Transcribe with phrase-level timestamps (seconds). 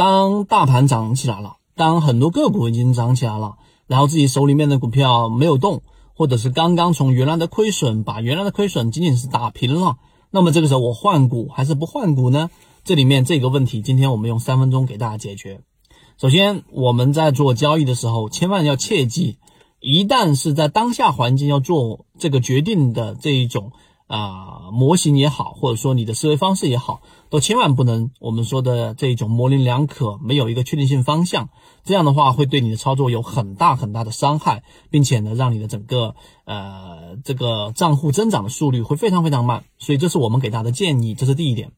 [0.00, 3.56] 当大盘涨起来了，当很多个股已经涨起来了，
[3.86, 5.82] 然后自己手里面的股票没有动，
[6.14, 9.98] 或者是刚刚从原来的亏损把原来的亏损仅仅是打平了，
[10.30, 12.48] 那么这个时候我换股还是不换股呢？
[12.82, 15.60] 这里面这个问题，今天我们用三分钟给大家解决。
[16.16, 19.36] 首先，我们在做交易的时候，千万要切记，
[19.80, 23.72] 一旦是在当下环境要做这个决定的这一种
[24.10, 27.00] 啊模型也好，或者说你的思维方式也好，
[27.30, 31.48] 都千万不能我们说的这种模棱两可，没有一个确定性方向，
[31.84, 39.64] 这样的话会对你的操作有很大很大的伤害，并且呢，让你的整个呃这个账户增长的速率会非常非常慢。
[39.78, 41.70] 所以这是我们给大家的建议，这是第一点。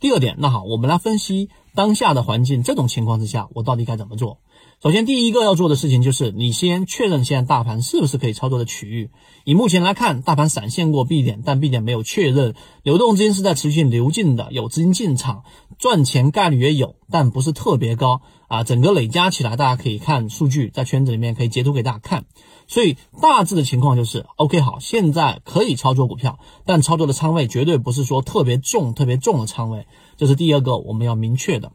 [0.00, 2.62] 第二点，那好，我们来分析当下的环境。
[2.62, 4.38] 这种情况之下，我到底该怎么做？
[4.80, 9.10] 首先，第一个要做的事情就是你先确认现在大盘是不是可以操作的区域。
[9.42, 15.42] 以目前来看，大盘闪现过 B 点，但 B 点没有确认，流动资金是在持续流进的，有资金进场，
[15.80, 18.62] 赚钱概率也有，但不是特别高啊。
[18.62, 22.26] 整个累加起来，大家可以看数据，在圈子里面可以截图给大家看。
[22.68, 31.72] 所以大致的情况就是，OK，好，现在可以操作股票，但操作的仓位绝对不是说特别重、特别重的仓位，这是第二个我们要明确的。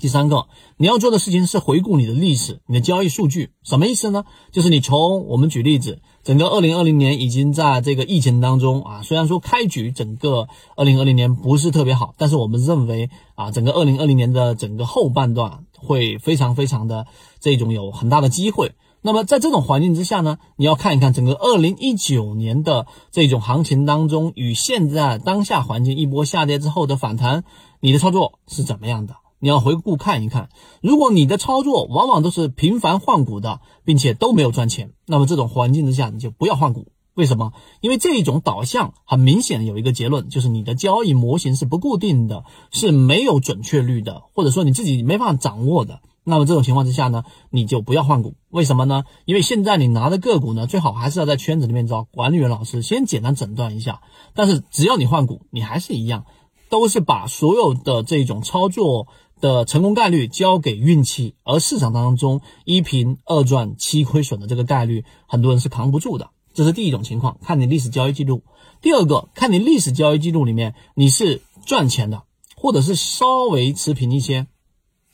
[0.00, 0.46] 第三个，
[0.78, 4.24] 你要做的事情是回顾你的历史、你的交易数据，什么意思呢？
[4.50, 17.06] 就是你从我们举例子，整个二零二零年已经在这个疫情当中啊，虽然说开局整个二零二零年不是特别好，但是我们认为啊，整个二零二零年的整个后半段会非常非常的
[17.38, 18.72] 这种有很大的机会。
[19.02, 27.44] 那么在这种环境之下呢，你要看一看整个二零一九年的这种行情当中，与现在当下环境一波下跌之后的反弹，
[27.80, 29.16] 你的操作是怎么样的？
[29.40, 30.48] 你要回顾看一看。
[30.80, 36.92] 如果你的操作往往都是频繁换股的，并且都没有赚钱，那么这种环境之下你就不要换股。
[37.14, 37.52] 为什么？
[37.80, 46.00] 因为这种导向很明显有一个结论，就是你的交易模型是不固定的，是没有准确率的，或者说你自己没办法掌握的。
[46.22, 49.04] 那么这种情况之下呢，你就不要换股，为什么呢？
[49.24, 54.00] 因为现在你拿的个股呢，最好还是要在圈子里面找管理员老师先简单诊断一下。
[54.34, 56.26] 但是只要你换股，你还是一样，
[56.70, 59.08] 都是把所有的这种操作
[59.40, 66.30] 的成功概率交给运气，而市场当中一平二赚七亏损的这个概率，很多人是扛不住的。
[66.52, 68.42] 这是第一种情况，看你历史交易记录。
[68.82, 72.22] 第二个，看你历史交易记录里面你是赚钱的，
[72.56, 74.46] 或者是稍微持平一些。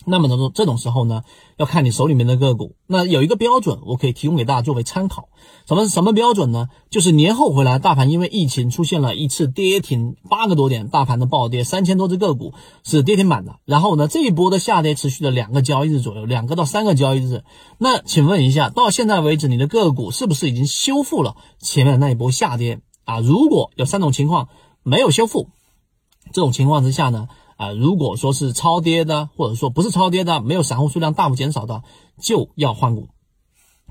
[0.09, 1.25] 那么呢，这种时候呢，
[1.56, 2.77] 要看你手里面的个股。
[2.87, 5.28] 那有一个标准，我可以提供给大家作为参考。
[5.67, 6.69] 什么什么标准呢？
[6.91, 13.56] 就是年后回来，大盘因为疫情出现了一次跌停八个多点，大盘的暴跌，三千多只个股是跌停板的。
[13.65, 17.43] 然后呢，这一波的下跌持续了两个交易日左右，两个到三个交易日。
[17.78, 23.19] 那请问一下，到现在为止，你的个股是不是已经修复了前面的那一波下跌啊？
[23.19, 24.49] 如果有三种情况
[24.84, 25.49] 没有修复，
[26.33, 27.27] 这种情况之下呢？
[27.56, 31.83] 啊，如果说是超跌的，或者说不是超跌的，没有散户数量大幅减少的，
[32.21, 33.09] 就要换股。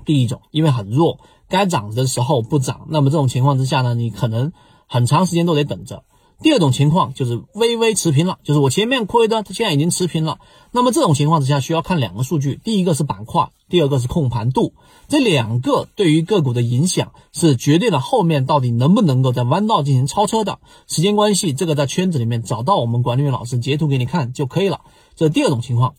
[0.04, 1.18] 第一种，因为很弱，
[1.48, 4.52] 该涨的时候不涨，那么这种情况之下呢，你可能
[4.86, 6.04] 很长时间都得等着。
[6.42, 10.38] 第二种情况就是微微持平了，就是我前面亏的，它现在已经持平了。
[10.70, 14.74] 那么这种情况之下需要看两个数据，第一个是板块，第二个是控盘度，
[15.08, 20.58] 这两个对于个股的影响是决定了后面到底能不能够在弯道进行超车的。
[20.86, 24.82] 时间关系，这个在圈子里面找到我们管理员老师截图给你看就可以了。
[25.14, 25.94] 这是第二种情况。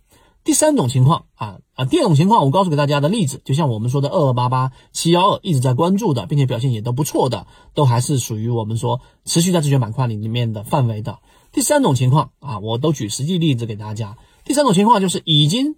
[0.47, 11.19] 第三种情况啊啊，第二种情况，我告诉给大家的例子，就像我们说的二二八八七幺二，一直在关注的，并且表现也都不错的，都还是属于我们说持续在自选板块里里面的范围的。
[11.51, 14.17] 第三种情况啊，我都举实际例子给大家。
[14.45, 15.75] 第三种情况就是已经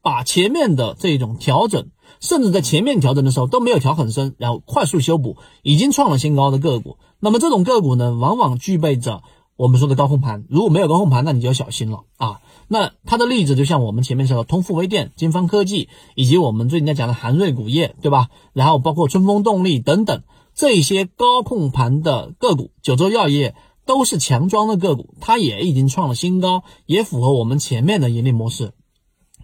[0.00, 1.90] 把前面的这种调整，
[2.20, 9.22] 甚至在前面调整的时候都没有调很深，然后快速修补，已经创了新高的个股，那么这种个股呢，往往具备着
[9.56, 10.46] 我们说的高控盘。
[10.48, 12.40] 如果没有高控盘，那你就要小心了啊。
[12.72, 18.28] 那它的例子就像我们前面说的通富微电、金方科技，以及我们最近在讲的韩瑞钴业，对吧？
[18.52, 20.22] 然后包括春风动力等等
[20.54, 28.72] 这些高控盘的个股，九州药业都是强装的个股，它也已经创了新高，也符合我们前面的盈利模式。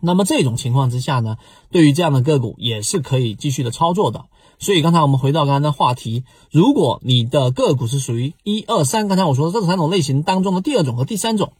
[0.00, 1.36] 那么这种情况之下呢，
[1.72, 4.26] 对于这样的个股也是可以继续的操作的。
[4.60, 11.54] 所以刚才我们回到刚才的话题，如果你的个股是属于一二三，刚才我说的这三种类型当中的第二种和第三种，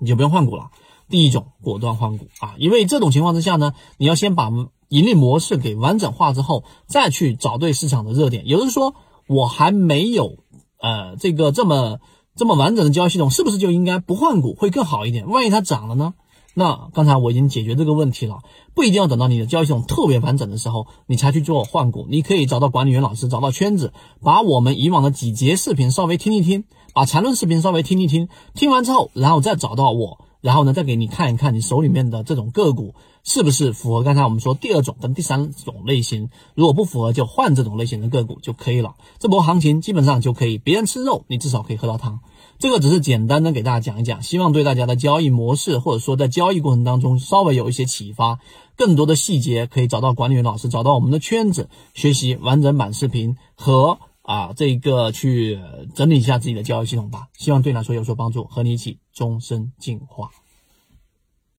[0.00, 0.70] 你就不用换股了。
[1.08, 4.50] 第一种果断换股啊，因为这种情况之下呢，你要先把
[4.88, 8.46] 盈利模式给完整化之后，再去找对市场的热点。
[8.46, 8.94] 也就是说，
[9.26, 10.38] 我还没有
[10.80, 11.98] 呃这个这么
[12.36, 15.28] 这么完整的交易系统，是不是就应该不换股会更好一点？
[15.28, 16.14] 万一它涨了呢？
[16.54, 18.40] 那刚才我已经解决这个问题了，
[18.74, 22.06] 不一定要等到你的交易系统特别完整的时候，你才去做换股。
[22.10, 26.64] 你可以找到管理员老师，找到圈子，把我们以往的几节视频稍微听一听，
[26.94, 30.18] 把缠论视频稍微听一听，听完之后，然后再找到我。
[30.40, 32.94] 然后呢，再给你看一看你手里面的这种个股
[33.24, 36.30] 是不是符合刚才我们说第二种跟第三种类型。
[36.54, 38.94] 如果不符合，就换这种类型的个股就可以了。
[39.18, 42.20] 这波行情基本上就可以，别人吃肉，你至少可以喝到汤。
[42.58, 48.40] 这个只是简单的给大家讲一讲，希望对大家的交易模式或者说在交易过程当中稍微有一些启发。
[48.76, 55.58] 更多的细节可以找到管理员老师，找到我们的圈子，学习完整版视频和啊这个去
[55.94, 57.26] 整理一下自己的交易系统吧。
[57.36, 60.30] 希望对你来说有所帮助，和你一起终身进化。